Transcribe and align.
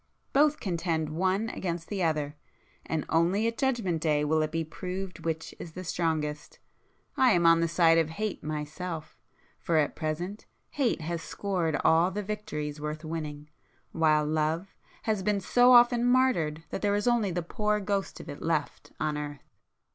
Both 0.33 0.59
contend 0.59 1.09
one 1.09 1.49
against 1.49 1.87
the 1.87 2.01
other,—and 2.01 3.05
only 3.07 3.45
at 3.45 3.55
Judgment 3.55 4.01
Day 4.01 4.25
will 4.25 4.41
it 4.41 4.51
be 4.51 4.63
proved 4.63 5.19
which 5.23 5.53
is 5.59 5.73
the 5.73 5.83
strongest. 5.83 6.57
I 7.15 7.33
am 7.33 7.45
on 7.45 7.59
the 7.59 7.67
side 7.67 7.99
of 7.99 8.09
Hate 8.09 8.43
myself,—for 8.43 9.77
at 9.77 9.95
present 9.95 10.47
Hate 10.71 11.01
has 11.01 11.21
[p 11.21 11.25
355] 11.39 11.83
scored 11.83 11.85
all 11.85 12.09
the 12.09 12.23
victories 12.23 12.81
worth 12.81 13.05
winning, 13.05 13.51
while 13.91 14.25
Love 14.25 14.73
has 15.03 15.21
been 15.21 15.39
so 15.39 15.71
often 15.73 16.03
martyred 16.03 16.63
that 16.71 16.81
there 16.81 16.95
is 16.95 17.07
only 17.07 17.29
the 17.29 17.43
poor 17.43 17.79
ghost 17.79 18.19
of 18.19 18.27
it 18.27 18.41
left 18.41 18.91
on 18.99 19.19
earth." 19.19 19.51